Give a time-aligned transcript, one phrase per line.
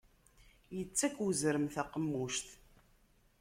[0.81, 2.47] Ittak uzrem taqemmuct.